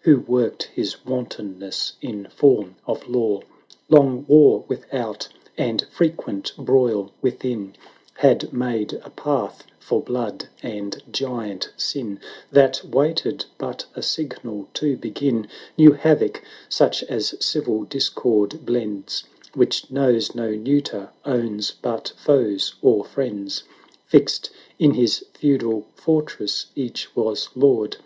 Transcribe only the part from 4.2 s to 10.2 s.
war without and frequent broil within Had made a path for